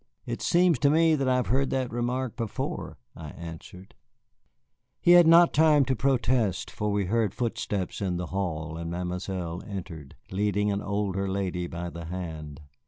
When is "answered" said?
3.29-3.93